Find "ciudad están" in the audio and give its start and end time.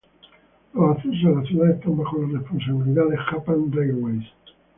1.45-1.95